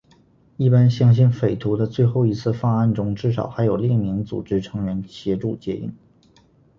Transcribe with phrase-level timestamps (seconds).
[0.57, 5.93] 一般相信匪徒的最后一次犯案中至少还有另一名组织成员协助接应。